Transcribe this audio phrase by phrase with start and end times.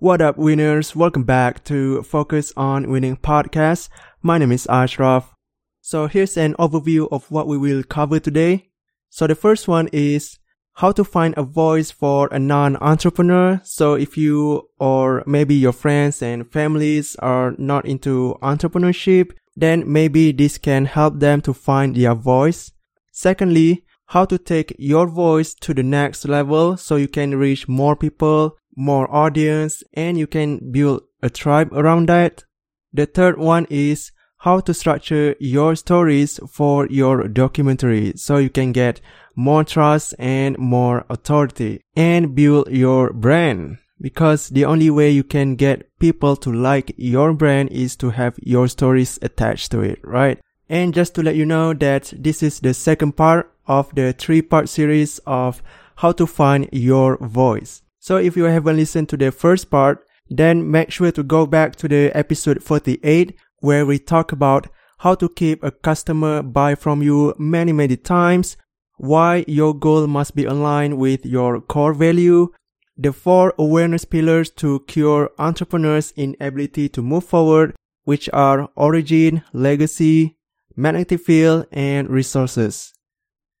[0.00, 0.96] What up, winners?
[0.96, 3.90] Welcome back to Focus on Winning podcast.
[4.22, 5.34] My name is Ashraf.
[5.82, 8.70] So here's an overview of what we will cover today.
[9.10, 10.38] So the first one is
[10.76, 13.60] how to find a voice for a non-entrepreneur.
[13.62, 20.32] So if you or maybe your friends and families are not into entrepreneurship, then maybe
[20.32, 22.72] this can help them to find their voice.
[23.12, 27.94] Secondly, how to take your voice to the next level so you can reach more
[27.94, 32.44] people, more audience, and you can build a tribe around that.
[32.92, 38.72] The third one is how to structure your stories for your documentary so you can
[38.72, 39.00] get
[39.36, 43.78] more trust and more authority and build your brand.
[44.00, 48.38] Because the only way you can get people to like your brand is to have
[48.42, 50.40] your stories attached to it, right?
[50.70, 54.40] And just to let you know that this is the second part of the three
[54.40, 55.62] part series of
[55.96, 57.82] how to find your voice.
[58.00, 61.76] So if you haven't listened to the first part, then make sure to go back
[61.76, 64.68] to the episode 48 where we talk about
[65.00, 68.56] how to keep a customer buy from you many, many times,
[68.96, 72.48] why your goal must be aligned with your core value,
[72.96, 80.38] the four awareness pillars to cure entrepreneurs' inability to move forward, which are origin, legacy,
[80.74, 82.94] magnetic field, and resources.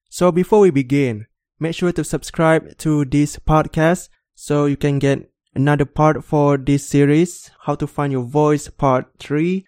[0.08, 1.26] So before we begin,
[1.58, 4.08] make sure to subscribe to this podcast
[4.40, 9.04] so you can get another part for this series, How to Find Your Voice Part
[9.18, 9.66] 3.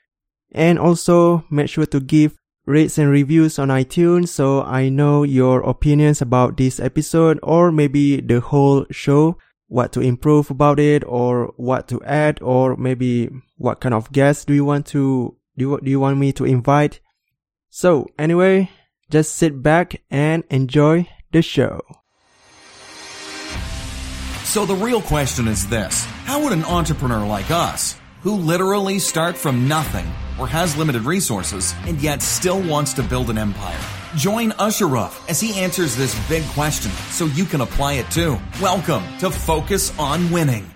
[0.53, 5.61] And also make sure to give rates and reviews on iTunes so I know your
[5.61, 11.53] opinions about this episode or maybe the whole show, what to improve about it or
[11.59, 13.29] what to add or maybe
[13.59, 16.47] what kind of guests do you want to do you, do you want me to
[16.47, 17.01] invite?
[17.69, 18.71] So anyway,
[19.11, 21.83] just sit back and enjoy the show.
[24.53, 26.05] So the real question is this.
[26.27, 30.05] How would an entrepreneur like us, who literally start from nothing
[30.39, 33.81] or has limited resources and yet still wants to build an empire,
[34.15, 38.39] join Ashraf as he answers this big question so you can apply it too.
[38.61, 40.71] Welcome to Focus on Winning.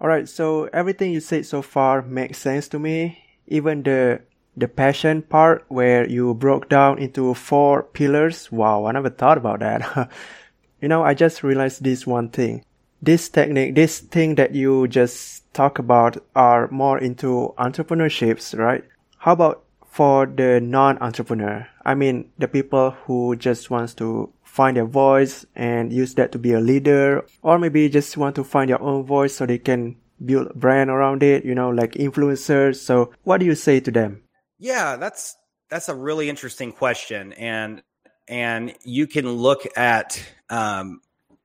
[0.00, 3.23] Alright, so everything you said so far makes sense to me.
[3.46, 4.20] Even the
[4.56, 8.50] the passion part where you broke down into four pillars.
[8.52, 10.10] Wow, I never thought about that.
[10.80, 12.64] you know, I just realized this one thing.
[13.02, 18.84] This technique, this thing that you just talk about are more into entrepreneurships, right?
[19.18, 21.66] How about for the non-entrepreneur?
[21.84, 26.38] I mean, the people who just wants to find their voice and use that to
[26.38, 29.96] be a leader, or maybe just want to find their own voice so they can
[30.24, 32.76] build a brand around it, you know, like influencers.
[32.76, 34.22] So what do you say to them?
[34.58, 35.36] Yeah, that's
[35.70, 37.82] that's a really interesting question, and
[38.28, 41.00] and you can look at um,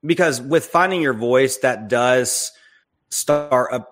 [0.05, 2.51] because with finding your voice, that does
[3.11, 3.91] start up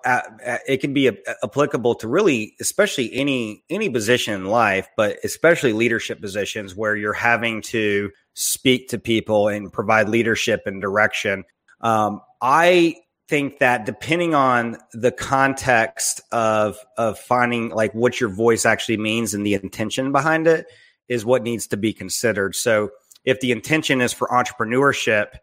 [0.66, 5.72] it can be a, applicable to really especially any any position in life but especially
[5.72, 11.42] leadership positions where you're having to speak to people and provide leadership and direction
[11.80, 12.94] um, i
[13.28, 19.34] think that depending on the context of of finding like what your voice actually means
[19.34, 20.66] and the intention behind it
[21.08, 22.54] is what needs to be considered.
[22.54, 22.90] So
[23.24, 25.36] if the intention is for entrepreneurship,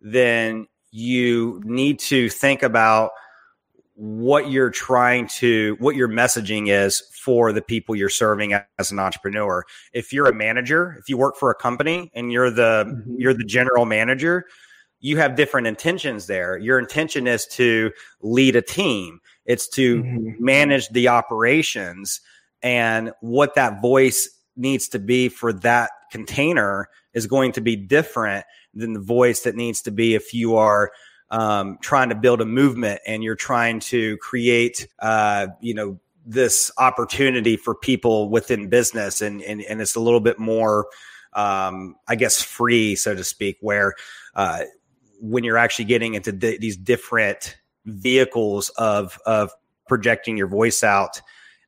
[0.00, 3.10] then you need to think about
[3.94, 8.98] what you're trying to what your messaging is for the people you're serving as an
[8.98, 9.64] entrepreneur
[9.94, 13.14] if you're a manager if you work for a company and you're the mm-hmm.
[13.16, 14.44] you're the general manager
[15.06, 16.58] you have different intentions there.
[16.58, 20.44] Your intention is to lead a team, it's to mm-hmm.
[20.44, 22.20] manage the operations.
[22.60, 28.44] And what that voice needs to be for that container is going to be different
[28.74, 30.90] than the voice that needs to be if you are
[31.30, 36.72] um, trying to build a movement and you're trying to create, uh, you know, this
[36.78, 40.86] opportunity for people within business and, and, and it's a little bit more,
[41.34, 43.94] um, I guess, free, so to speak, where,
[44.34, 44.62] uh,
[45.20, 49.52] when you're actually getting into these different vehicles of of
[49.86, 51.20] projecting your voice out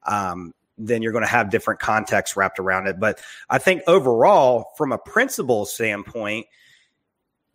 [0.06, 3.00] um, then you're going to have different contexts wrapped around it.
[3.00, 6.46] But i think overall from a principle standpoint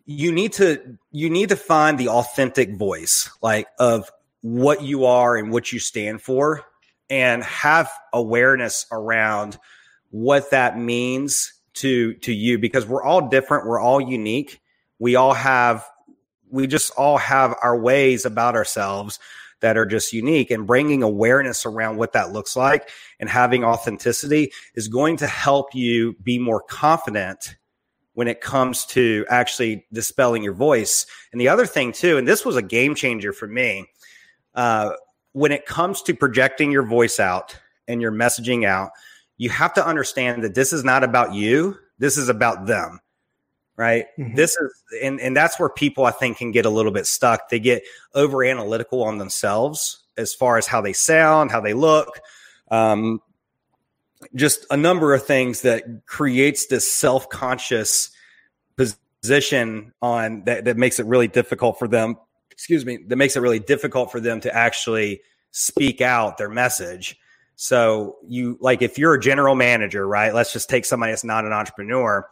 [0.06, 4.10] you need to you need to find the authentic voice like of
[4.42, 6.62] what you are and what you stand for
[7.08, 9.58] and have awareness around
[10.10, 14.60] what that means to to you because we're all different we're all unique
[15.04, 15.84] we all have
[16.50, 19.18] we just all have our ways about ourselves
[19.60, 22.88] that are just unique and bringing awareness around what that looks like
[23.20, 27.56] and having authenticity is going to help you be more confident
[28.14, 31.04] when it comes to actually dispelling your voice.
[31.32, 33.84] And the other thing too, and this was a game changer for me,
[34.54, 34.92] uh,
[35.32, 38.92] when it comes to projecting your voice out and your messaging out,
[39.36, 41.76] you have to understand that this is not about you.
[41.98, 43.00] This is about them.
[43.76, 44.06] Right.
[44.16, 44.36] Mm-hmm.
[44.36, 47.48] This is, and, and that's where people I think can get a little bit stuck.
[47.48, 47.82] They get
[48.14, 52.20] over analytical on themselves as far as how they sound, how they look,
[52.70, 53.20] um,
[54.34, 58.10] just a number of things that creates this self-conscious
[58.76, 62.16] position on that, that makes it really difficult for them
[62.50, 65.20] excuse me that makes it really difficult for them to actually
[65.50, 67.18] speak out their message
[67.56, 71.44] so you like if you're a general manager right let's just take somebody that's not
[71.44, 72.28] an entrepreneur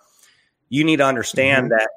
[0.73, 1.79] you need to understand mm-hmm.
[1.79, 1.91] that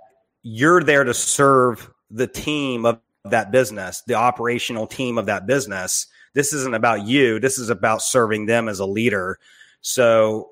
[0.44, 6.08] you're there to serve the team of that business the operational team of that business
[6.34, 9.40] this isn't about you this is about serving them as a leader
[9.82, 10.50] so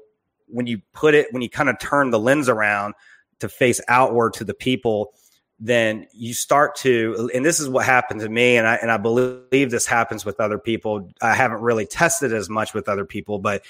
[0.48, 2.94] when you put it, when you kind of turn the lens around
[3.40, 5.14] to face outward to the people,
[5.60, 8.98] then you start to, and this is what happened to me, and I and I
[8.98, 11.10] believe this happens with other people.
[11.22, 13.64] I haven't really tested as much with other people, but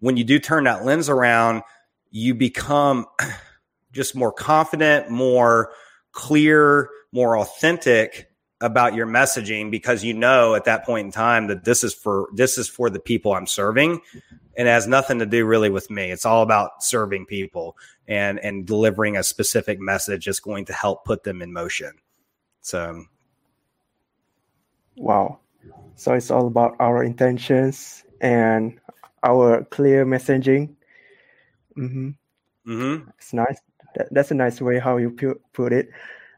[0.00, 1.62] when you do turn that lens around,
[2.10, 3.06] you become
[3.94, 5.72] just more confident, more
[6.12, 8.30] clear, more authentic
[8.60, 12.28] about your messaging because you know at that point in time that this is for
[12.34, 14.00] this is for the people I'm serving
[14.56, 16.10] and it has nothing to do really with me.
[16.10, 17.76] It's all about serving people
[18.08, 21.92] and and delivering a specific message that's going to help put them in motion.
[22.60, 23.04] So
[24.96, 25.40] wow.
[25.96, 28.80] So it's all about our intentions and
[29.22, 30.74] our clear messaging.
[31.76, 32.10] Mm-hmm.
[32.66, 33.10] Mm-hmm.
[33.18, 33.58] It's nice.
[33.94, 35.90] That, that's a nice way how you put, put it.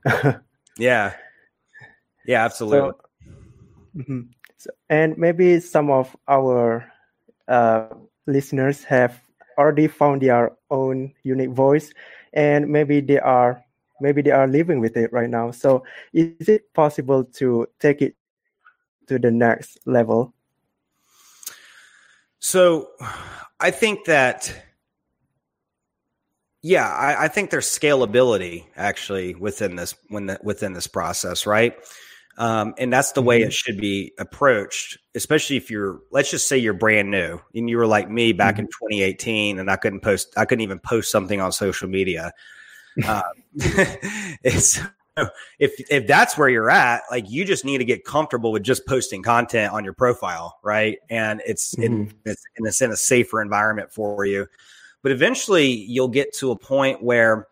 [0.79, 1.15] yeah.
[2.27, 2.91] Yeah, absolutely.
[2.91, 3.31] So,
[3.97, 4.21] mm-hmm.
[4.57, 6.91] so, and maybe some of our
[7.49, 7.89] uh,
[8.27, 9.21] listeners have
[9.57, 11.93] already found their own unique voice,
[12.33, 13.63] and maybe they are
[14.01, 15.51] maybe they are living with it right now.
[15.51, 18.17] So, is it possible to take it
[19.07, 20.35] to the next level?
[22.39, 22.91] So,
[23.61, 24.53] I think that
[26.67, 31.77] yeah, I, I, think there's scalability actually within this when the, within this process, right?
[32.39, 33.47] Um, and that's the way mm-hmm.
[33.47, 37.77] it should be approached, especially if you're, let's just say you're brand new and you
[37.77, 38.63] were like me back mm-hmm.
[38.63, 42.33] in 2018 and I couldn't post, I couldn't even post something on social media.
[43.07, 43.23] Um,
[44.43, 44.81] it's,
[45.59, 48.87] if, if that's where you're at, like you just need to get comfortable with just
[48.87, 50.97] posting content on your profile, right?
[51.11, 51.83] And it's, mm-hmm.
[51.83, 54.47] in, it's, and it's in a safer environment for you.
[55.07, 57.47] But eventually you'll get to a point where,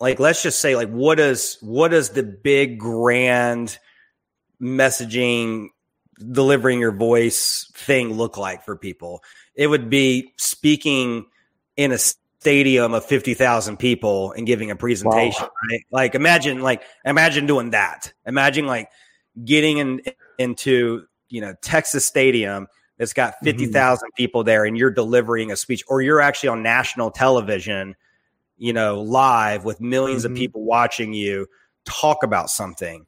[0.00, 3.78] like let's just say like what is what does the big grand
[4.60, 5.68] messaging
[6.30, 9.24] delivering your voice thing look like for people?
[9.54, 11.24] It would be speaking
[11.78, 15.50] in a stadium of 50,000 people and giving a presentation wow.
[15.70, 15.84] right?
[15.90, 18.12] Like imagine like imagine doing that.
[18.26, 18.90] Imagine like
[19.42, 20.02] getting in
[20.38, 22.66] into you know Texas Stadium
[23.00, 24.14] that's got 50,000 mm-hmm.
[24.14, 27.96] people there and you're delivering a speech or you're actually on national television
[28.60, 30.26] you know, live with 1000000s mm-hmm.
[30.26, 31.48] of people watching you
[31.84, 33.06] talk about something.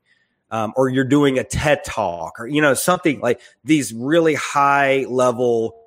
[0.51, 5.07] Um, or you're doing a TED talk or, you know, something like these really high
[5.09, 5.81] level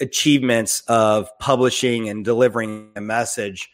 [0.00, 3.70] achievements of publishing and delivering a message.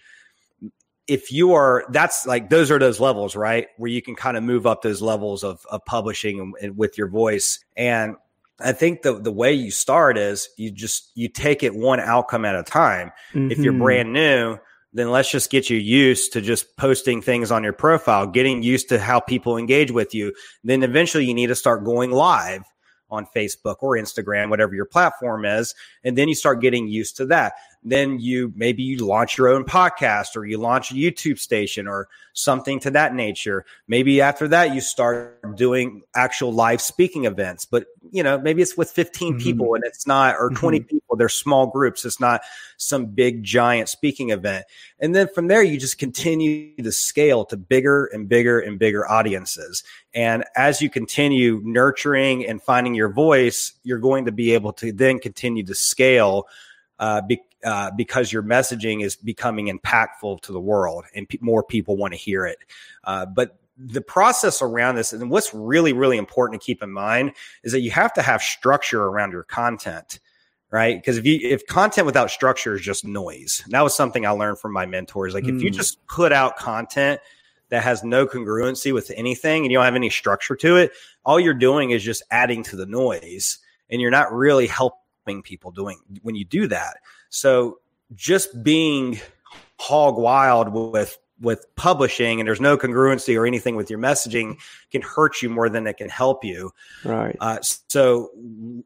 [1.07, 3.69] If you are, that's like, those are those levels, right?
[3.77, 6.99] Where you can kind of move up those levels of, of publishing and, and with
[6.99, 7.65] your voice.
[7.77, 8.17] And
[8.61, 12.45] I think the the way you start is you just you take it one outcome
[12.45, 13.13] at a time.
[13.33, 13.53] Mm-hmm.
[13.53, 13.83] If you're mm-hmm.
[13.83, 14.59] brand new,
[14.93, 18.89] then let's just get you used to just posting things on your profile, getting used
[18.89, 20.33] to how people engage with you.
[20.65, 22.65] Then eventually you need to start going live
[23.11, 25.75] on Facebook or Instagram, whatever your platform is.
[26.05, 27.55] And then you start getting used to that.
[27.83, 32.09] Then you maybe you launch your own podcast or you launch a YouTube station or
[32.33, 33.65] something to that nature.
[33.87, 38.77] Maybe after that you start doing actual live speaking events, but you know, maybe it's
[38.77, 39.43] with 15 mm-hmm.
[39.43, 40.87] people and it's not or 20 mm-hmm.
[40.89, 42.05] people, they're small groups.
[42.05, 42.43] It's not
[42.77, 44.67] some big giant speaking event.
[44.99, 49.09] And then from there you just continue to scale to bigger and bigger and bigger
[49.09, 49.83] audiences.
[50.15, 54.93] And as you continue nurturing and finding your voice, you're going to be able to
[54.93, 56.47] then continue to scale
[56.99, 61.63] uh, be, uh, because your messaging is becoming impactful to the world and pe- more
[61.63, 62.59] people want to hear it.
[63.05, 67.33] Uh, but the process around this and what's really, really important to keep in mind
[67.63, 70.21] is that you have to have structure around your content
[70.71, 70.97] right?
[70.97, 74.59] Because if you if content without structure is just noise, that was something I learned
[74.59, 75.35] from my mentors.
[75.35, 75.57] Like mm.
[75.57, 75.77] if you hmm.
[75.77, 77.21] just put out content
[77.71, 80.93] that has no congruency with anything and you don't have any structure to it,
[81.25, 83.59] all you're doing is just adding to the noise
[83.91, 86.99] and you're not really helping people doing when you do that.
[87.29, 87.81] So
[88.15, 89.21] just being
[89.79, 94.59] hog wild with with publishing and there's no congruency or anything with your messaging
[94.91, 96.73] can hurt you more than it can help you.
[97.05, 97.37] Right.
[97.41, 98.31] Uh, so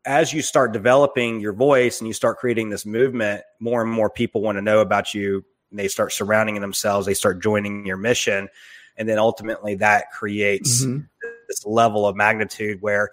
[0.04, 4.11] as you start developing your voice and you start creating this movement, more and more
[4.11, 5.44] people want to know about you.
[5.71, 7.06] They start surrounding themselves.
[7.06, 8.50] They start joining your mission,
[8.99, 11.04] and then ultimately that creates mm-hmm.
[11.49, 13.11] this level of magnitude where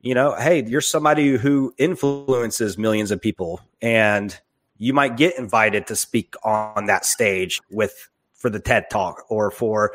[0.00, 4.38] you know, hey, you're somebody who influences millions of people, and
[4.76, 9.50] you might get invited to speak on that stage with for the TED Talk or
[9.50, 9.92] for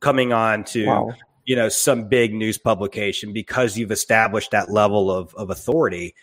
[0.00, 1.14] coming on to wow.
[1.44, 6.14] you know some big news publication because you've established that level of of authority.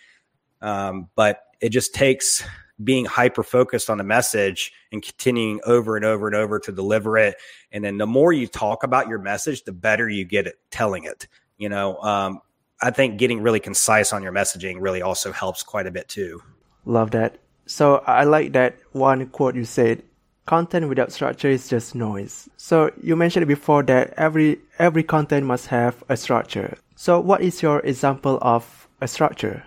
[0.60, 2.44] Um, but it just takes
[2.82, 7.18] being hyper focused on the message and continuing over and over and over to deliver
[7.18, 7.36] it.
[7.72, 11.04] And then the more you talk about your message, the better you get at telling
[11.04, 11.28] it.
[11.58, 12.40] You know, um,
[12.80, 16.42] I think getting really concise on your messaging really also helps quite a bit too.
[16.86, 17.38] Love that.
[17.66, 20.02] So I like that one quote you said
[20.50, 22.48] content without structure is just noise.
[22.56, 26.76] So you mentioned before that every every content must have a structure.
[26.96, 29.62] So what is your example of a structure?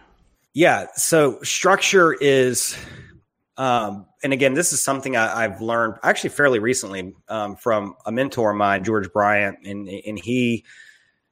[0.54, 2.76] Yeah, so structure is
[3.56, 8.12] um, and again, this is something I, have learned actually fairly recently um, from a
[8.12, 10.66] mentor of mine, George Bryant, and and he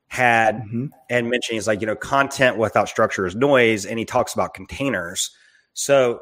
[0.08, 0.86] had mm-hmm.
[1.10, 4.54] and mentioned he's like you know content without structure is noise, and he talks about
[4.54, 5.32] containers.
[5.74, 6.22] So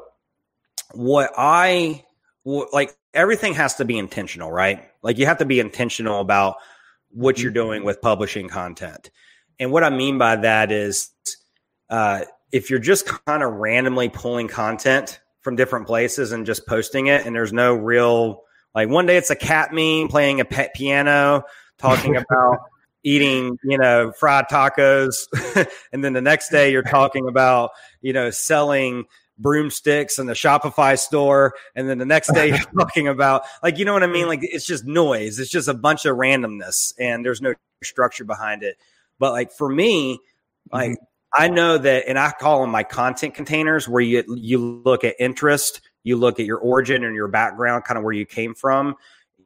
[0.92, 2.02] what I
[2.44, 4.88] like everything has to be intentional, right?
[5.02, 6.56] Like you have to be intentional about
[7.10, 7.86] what you're doing mm-hmm.
[7.86, 9.10] with publishing content.
[9.58, 11.10] And what I mean by that is
[11.90, 17.08] uh, if you're just kind of randomly pulling content from different places and just posting
[17.08, 18.42] it, and there's no real,
[18.74, 21.42] like one day it's a cat meme playing a pet piano,
[21.78, 22.58] talking about
[23.02, 25.14] eating, you know, fried tacos.
[25.92, 29.04] and then the next day you're talking about, you know, selling
[29.40, 31.54] broomsticks and the Shopify store.
[31.74, 34.28] And then the next day you're talking about like, you know what I mean?
[34.28, 35.38] Like it's just noise.
[35.38, 38.76] It's just a bunch of randomness and there's no structure behind it.
[39.18, 40.18] But like for me,
[40.72, 41.04] like mm-hmm.
[41.42, 45.14] I know that, and I call them my content containers where you, you look at
[45.20, 48.96] interest, you look at your origin and your background, kind of where you came from.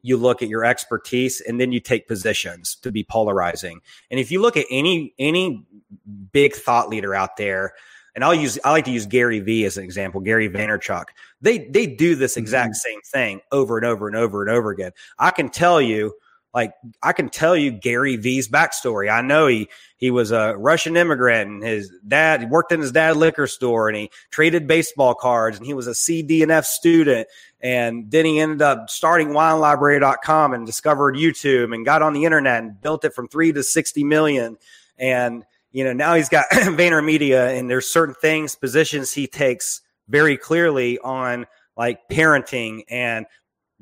[0.00, 3.80] You look at your expertise and then you take positions to be polarizing.
[4.10, 5.64] And if you look at any, any
[6.32, 7.72] big thought leader out there,
[8.14, 11.06] and I'll use I like to use Gary Vee as an example, Gary Vaynerchuk.
[11.40, 12.92] They they do this exact mm-hmm.
[12.92, 14.92] same thing over and over and over and over again.
[15.18, 16.14] I can tell you,
[16.52, 19.12] like I can tell you Gary Vee's backstory.
[19.12, 22.92] I know he he was a Russian immigrant and his dad he worked in his
[22.92, 26.64] dad liquor store and he traded baseball cards and he was a CD and F
[26.64, 27.26] student
[27.60, 32.62] and then he ended up starting winelibrary.com and discovered YouTube and got on the internet
[32.62, 34.56] and built it from 3 to 60 million
[34.98, 35.44] and
[35.74, 40.98] you know, now he's got VaynerMedia and there's certain things, positions he takes very clearly
[41.00, 43.26] on like parenting and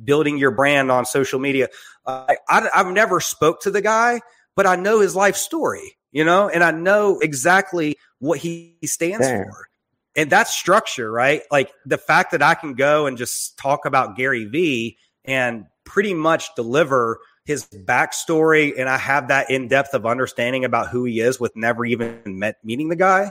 [0.02, 1.68] building your brand on social media.
[2.06, 4.22] Uh, I, have never spoke to the guy,
[4.56, 9.26] but I know his life story, you know, and I know exactly what he stands
[9.26, 9.44] Damn.
[9.44, 9.68] for.
[10.16, 11.42] And that's structure, right?
[11.50, 14.96] Like the fact that I can go and just talk about Gary Vee
[15.26, 20.88] and pretty much deliver– his backstory and I have that in depth of understanding about
[20.88, 23.30] who he is with never even met meeting the guy,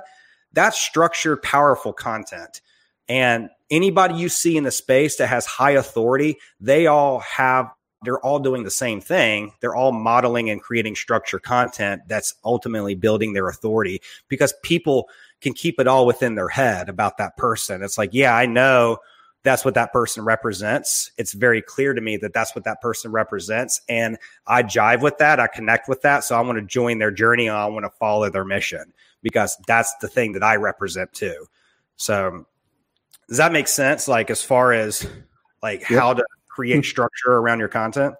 [0.53, 2.61] that's structured, powerful content.
[3.07, 7.71] And anybody you see in the space that has high authority, they all have
[8.03, 9.53] they're all doing the same thing.
[9.59, 15.07] They're all modeling and creating structured content that's ultimately building their authority because people
[15.39, 17.83] can keep it all within their head about that person.
[17.83, 18.97] It's like, yeah, I know
[19.43, 21.11] that's what that person represents.
[21.17, 23.81] It's very clear to me that that's what that person represents.
[23.89, 25.39] And I jive with that.
[25.39, 26.23] I connect with that.
[26.23, 27.47] So I want to join their journey.
[27.47, 28.93] and I want to follow their mission
[29.23, 31.47] because that's the thing that I represent too.
[31.95, 32.45] So
[33.27, 34.07] does that make sense?
[34.07, 35.07] Like as far as
[35.63, 35.99] like yep.
[35.99, 38.15] how to create structure around your content?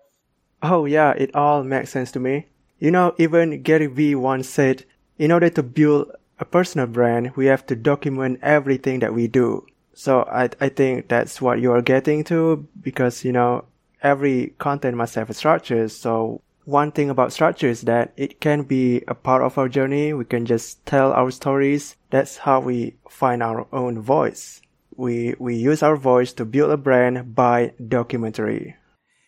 [0.63, 2.48] Oh yeah, it all makes sense to me.
[2.80, 4.86] You know, even Gary Vee once said,
[5.18, 9.66] in order to build a personal brand, we have to document everything that we do.
[10.01, 13.65] So I, I think that's what you are getting to because, you know,
[14.01, 15.88] every content must have a structure.
[15.89, 20.12] So one thing about structure is that it can be a part of our journey.
[20.13, 21.98] We can just tell our stories.
[22.10, 24.63] That's how we find our own voice.
[24.96, 28.77] We, we use our voice to build a brand by documentary.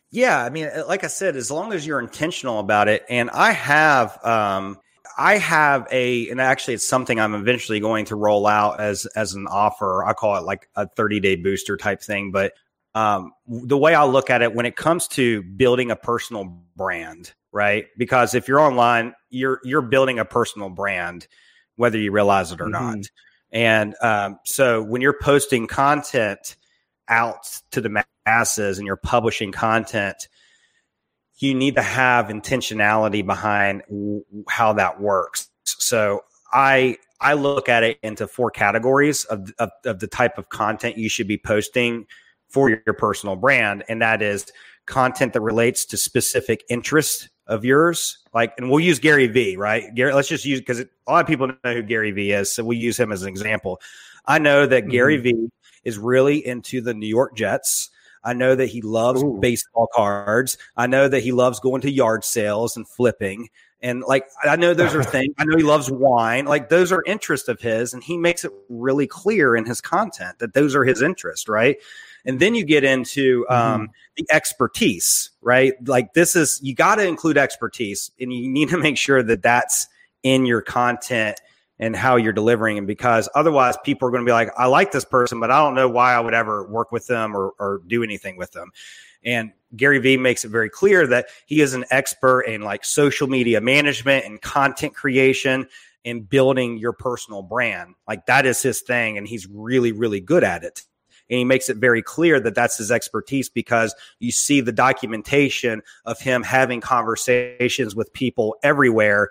[0.10, 0.44] Yeah.
[0.44, 4.18] I mean, like I said, as long as you're intentional about it, and I have,
[4.26, 4.80] um,
[5.18, 9.34] I have a, and actually, it's something I'm eventually going to roll out as as
[9.34, 10.04] an offer.
[10.04, 12.32] I call it like a 30 day booster type thing.
[12.32, 12.54] But
[12.96, 17.34] um, the way I look at it when it comes to building a personal brand,
[17.52, 17.86] right?
[17.98, 21.28] Because if you're online, you're you're building a personal brand,
[21.76, 22.72] whether you realize it or mm-hmm.
[22.72, 23.06] not.
[23.52, 26.56] And um, so when you're posting content
[27.08, 30.28] out to the masses and you're publishing content,
[31.38, 35.50] you need to have intentionality behind w- how that works.
[35.66, 40.50] So I I look at it into four categories of, of, of the type of
[40.50, 42.06] content you should be posting
[42.50, 44.52] for your personal brand, and that is
[44.86, 48.20] content that relates to specific interests of yours.
[48.34, 49.94] Like, and we'll use Gary Vee, right?
[49.96, 52.64] Gary, let's just use because a lot of people know who Gary Vee is, so
[52.64, 53.82] we use him as an example.
[54.26, 54.92] I know that mm-hmm.
[54.92, 55.50] Gary Vee
[55.84, 57.90] is really into the New York Jets.
[58.24, 59.38] I know that he loves Ooh.
[59.40, 60.58] baseball cards.
[60.78, 63.50] I know that he loves going to yard sales and flipping.
[63.82, 65.34] And like, I know those are things.
[65.38, 66.46] I know he loves wine.
[66.46, 67.94] Like, those are interests of his.
[67.94, 71.78] And he makes it really clear in his content that those are his interests, right?
[72.26, 73.92] And then you get into um, mm-hmm.
[74.16, 75.74] the expertise, right?
[75.86, 79.42] Like, this is, you got to include expertise and you need to make sure that
[79.42, 79.88] that's
[80.24, 81.42] in your content
[81.80, 84.92] and how you're delivering and because otherwise people are going to be like, I like
[84.92, 87.82] this person, but I don't know why I would ever work with them or, or
[87.88, 88.72] do anything with them.
[89.26, 93.28] And Gary Vee makes it very clear that he is an expert in like social
[93.28, 95.68] media management and content creation
[96.06, 97.96] and building your personal brand.
[98.08, 99.18] Like that is his thing.
[99.18, 100.84] And he's really, really good at it.
[101.30, 105.82] And he makes it very clear that that's his expertise because you see the documentation
[106.06, 109.30] of him having conversations with people everywhere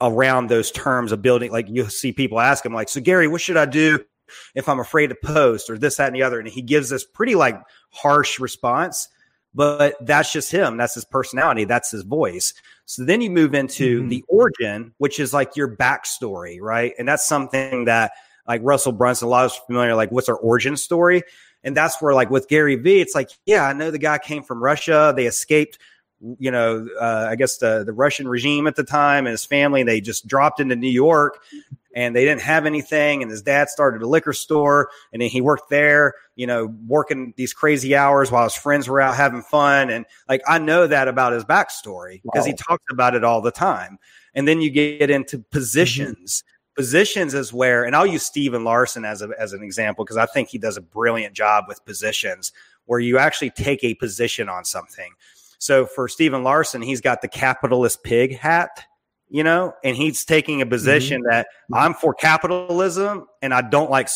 [0.00, 1.50] around those terms of building.
[1.50, 4.04] Like you see people ask him, like, so Gary, what should I do
[4.54, 6.38] if I'm afraid to post or this, that, and the other?
[6.38, 7.60] And he gives this pretty like
[7.90, 9.08] harsh response,
[9.54, 10.76] but that's just him.
[10.76, 11.64] That's his personality.
[11.64, 12.52] That's his voice.
[12.84, 14.08] So then you move into mm-hmm.
[14.08, 16.92] the origin, which is like your backstory, right?
[16.98, 18.12] And that's something that
[18.46, 21.22] like Russell Brunson, a lot of us familiar, like what's our origin story?
[21.64, 24.44] And that's where like with Gary Vee, it's like, yeah, I know the guy came
[24.44, 25.12] from Russia.
[25.16, 25.78] They escaped
[26.38, 29.82] you know, uh, I guess the, the Russian regime at the time and his family,
[29.82, 31.42] they just dropped into New York
[31.94, 33.22] and they didn't have anything.
[33.22, 37.34] And his dad started a liquor store and then he worked there, you know, working
[37.36, 39.90] these crazy hours while his friends were out having fun.
[39.90, 42.46] And like, I know that about his backstory because wow.
[42.46, 43.98] he talks about it all the time.
[44.34, 46.42] And then you get into positions.
[46.42, 46.52] Mm-hmm.
[46.82, 50.26] Positions is where, and I'll use Stephen Larsen as, a, as an example because I
[50.26, 52.52] think he does a brilliant job with positions
[52.84, 55.12] where you actually take a position on something.
[55.58, 58.84] So for Stephen Larsen, he's got the capitalist pig hat,
[59.28, 61.30] you know, and he's taking a position mm-hmm.
[61.30, 64.08] that I'm for capitalism and I don't like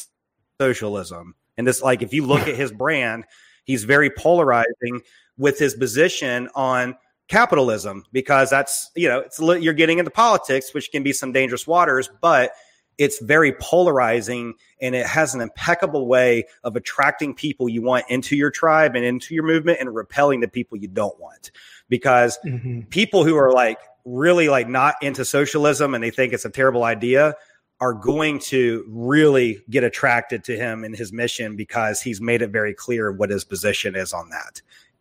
[0.60, 1.34] socialism.
[1.56, 3.24] And this, like, if you look at his brand,
[3.64, 5.00] he's very polarizing
[5.36, 6.96] with his position on
[7.28, 11.66] capitalism because that's, you know, it's you're getting into politics, which can be some dangerous
[11.66, 12.52] waters, but
[13.00, 18.36] it's very polarizing and it has an impeccable way of attracting people you want into
[18.36, 21.50] your tribe and into your movement and repelling the people you don't want
[21.88, 22.82] because mm-hmm.
[22.90, 26.84] people who are like really like not into socialism and they think it's a terrible
[26.84, 27.34] idea
[27.80, 32.50] are going to really get attracted to him and his mission because he's made it
[32.50, 34.60] very clear what his position is on that.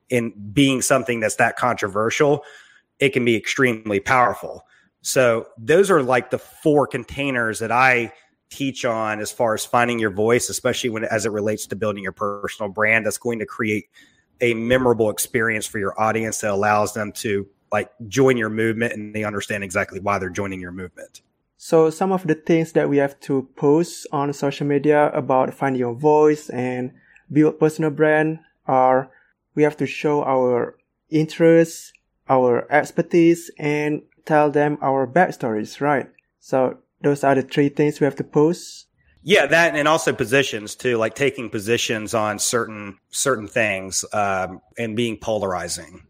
[0.10, 2.46] In being something that's that controversial,
[3.00, 4.66] it can be extremely powerful.
[5.02, 8.12] So those are like the four containers that I
[8.50, 12.04] teach on as far as finding your voice, especially when as it relates to building
[12.04, 13.86] your personal brand that's going to create
[14.42, 19.14] a memorable experience for your audience that allows them to like join your movement and
[19.14, 21.22] they understand exactly why they're joining your movement.
[21.58, 25.80] So some of the things that we have to post on social media about finding
[25.80, 26.94] your voice and
[27.32, 29.12] build personal brand are
[29.56, 30.78] we have to show our
[31.10, 31.92] interests,
[32.30, 36.08] our expertise, and tell them our backstories, right?
[36.40, 38.86] So those are the three things we have to post.
[39.24, 44.96] Yeah, that and also positions too, like taking positions on certain certain things um, and
[44.96, 46.06] being polarizing.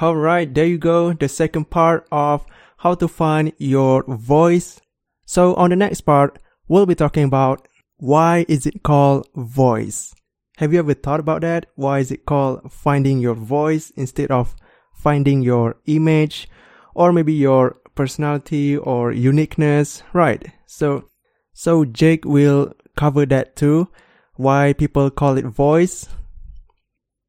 [0.00, 1.12] All right, there you go.
[1.12, 2.44] The second part of
[2.78, 4.80] how to find your voice.
[5.24, 10.12] So on the next part, we'll be talking about why is it called voice.
[10.56, 11.66] Have you ever thought about that?
[11.76, 14.56] Why is it called finding your voice instead of
[14.92, 16.48] finding your image
[16.94, 20.52] or maybe your personality or uniqueness, right?
[20.66, 21.08] So,
[21.52, 23.88] so Jake will cover that too.
[24.36, 26.08] Why people call it voice.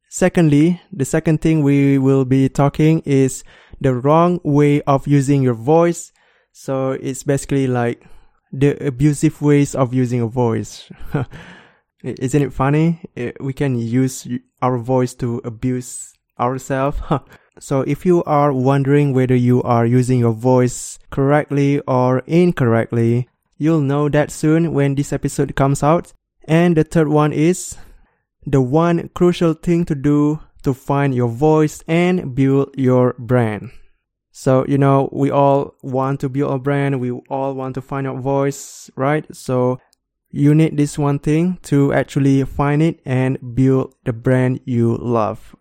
[0.08, 3.44] Secondly, the second thing we will be talking is
[3.80, 6.12] the wrong way of using your voice.
[6.52, 8.06] So it's basically like
[8.52, 10.88] the abusive ways of using a voice.
[12.04, 13.00] Isn't it funny?
[13.40, 14.28] We can use
[14.62, 17.00] our voice to abuse ourselves.
[17.58, 23.80] So if you are wondering whether you are using your voice correctly or incorrectly, you'll
[23.80, 26.12] know that soon when this episode comes out.
[26.46, 27.76] And the third one is
[28.44, 33.70] the one crucial thing to do to find your voice and build your brand.
[34.32, 37.00] So, you know, we all want to build a brand.
[37.00, 39.24] We all want to find our voice, right?
[39.34, 39.78] So
[40.30, 45.54] you need this one thing to actually find it and build the brand you love.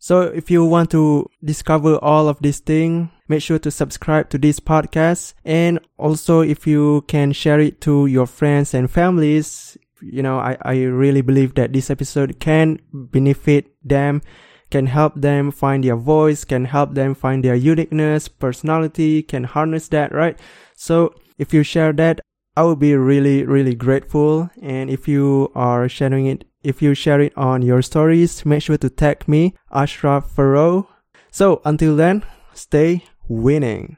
[0.00, 4.38] So if you want to discover all of these things, make sure to subscribe to
[4.38, 5.34] this podcast.
[5.44, 10.56] And also if you can share it to your friends and families, you know, I,
[10.62, 14.22] I really believe that this episode can benefit them
[14.70, 19.88] can help them find their voice, can help them find their uniqueness, personality, can harness
[19.88, 20.38] that, right?
[20.74, 22.20] So if you share that,
[22.56, 24.50] I will be really, really grateful.
[24.62, 28.78] And if you are sharing it, if you share it on your stories, make sure
[28.78, 30.88] to tag me, Ashraf Farrow.
[31.30, 33.96] So until then, stay winning.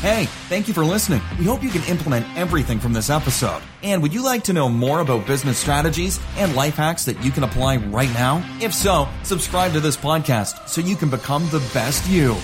[0.00, 1.20] Hey, thank you for listening.
[1.38, 3.60] We hope you can implement everything from this episode.
[3.82, 7.30] And would you like to know more about business strategies and life hacks that you
[7.30, 8.42] can apply right now?
[8.62, 12.34] If so, subscribe to this podcast so you can become the best you.